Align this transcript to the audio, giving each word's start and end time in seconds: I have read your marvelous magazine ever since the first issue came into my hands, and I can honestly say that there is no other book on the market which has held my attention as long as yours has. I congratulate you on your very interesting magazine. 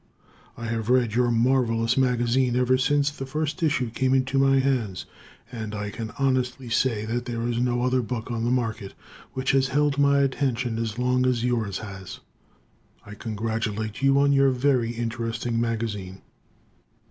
I 0.57 0.65
have 0.65 0.89
read 0.89 1.13
your 1.13 1.29
marvelous 1.29 1.95
magazine 1.95 2.55
ever 2.55 2.75
since 2.75 3.11
the 3.11 3.27
first 3.27 3.61
issue 3.61 3.91
came 3.91 4.15
into 4.15 4.39
my 4.39 4.57
hands, 4.57 5.05
and 5.51 5.75
I 5.75 5.91
can 5.91 6.09
honestly 6.17 6.69
say 6.69 7.05
that 7.05 7.25
there 7.25 7.43
is 7.47 7.59
no 7.59 7.83
other 7.83 8.01
book 8.01 8.31
on 8.31 8.43
the 8.43 8.49
market 8.49 8.95
which 9.33 9.51
has 9.51 9.67
held 9.67 9.99
my 9.99 10.21
attention 10.21 10.79
as 10.79 10.97
long 10.97 11.27
as 11.27 11.43
yours 11.45 11.77
has. 11.77 12.19
I 13.05 13.13
congratulate 13.13 14.01
you 14.01 14.17
on 14.17 14.33
your 14.33 14.49
very 14.49 14.89
interesting 14.89 15.61
magazine. 15.61 16.23